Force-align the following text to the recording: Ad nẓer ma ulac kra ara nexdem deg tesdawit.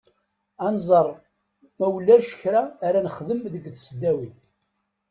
Ad 0.65 0.71
nẓer 0.75 1.07
ma 1.77 1.87
ulac 1.95 2.27
kra 2.41 2.61
ara 2.87 2.99
nexdem 3.05 3.41
deg 3.53 3.63
tesdawit. 3.75 4.41